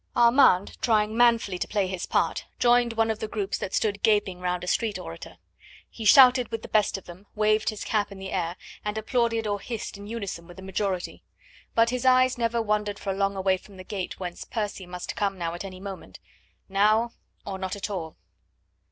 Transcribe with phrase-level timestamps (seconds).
[0.15, 4.39] Armand, trying manfully to play his part, joined one of the groups that stood gaping
[4.39, 5.37] round a street orator.
[5.91, 9.45] He shouted with the best of them, waved his cap in the air, and applauded
[9.45, 11.21] or hissed in unison with the majority.
[11.75, 15.37] But his eyes never wandered for long away from the gate whence Percy must come
[15.37, 16.19] now at any moment
[16.67, 17.11] now
[17.45, 18.17] or not at all.